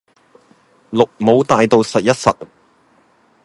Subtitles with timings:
[0.91, 2.35] 綠帽戴到實一實